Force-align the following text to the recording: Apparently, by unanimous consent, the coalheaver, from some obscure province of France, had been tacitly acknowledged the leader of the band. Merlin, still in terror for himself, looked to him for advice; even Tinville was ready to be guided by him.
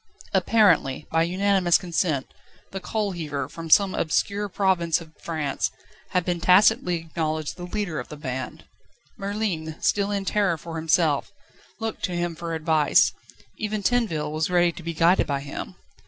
Apparently, 0.33 1.05
by 1.11 1.21
unanimous 1.21 1.77
consent, 1.77 2.25
the 2.71 2.79
coalheaver, 2.79 3.47
from 3.47 3.69
some 3.69 3.93
obscure 3.93 4.49
province 4.49 4.99
of 4.99 5.15
France, 5.21 5.69
had 6.09 6.25
been 6.25 6.39
tacitly 6.41 6.95
acknowledged 7.01 7.55
the 7.55 7.65
leader 7.67 7.99
of 7.99 8.07
the 8.07 8.17
band. 8.17 8.65
Merlin, 9.15 9.75
still 9.79 10.09
in 10.09 10.25
terror 10.25 10.57
for 10.57 10.77
himself, 10.77 11.31
looked 11.79 12.01
to 12.05 12.13
him 12.15 12.35
for 12.35 12.55
advice; 12.55 13.13
even 13.59 13.83
Tinville 13.83 14.31
was 14.31 14.49
ready 14.49 14.71
to 14.71 14.81
be 14.81 14.95
guided 14.95 15.27
by 15.27 15.41
him. 15.41 15.75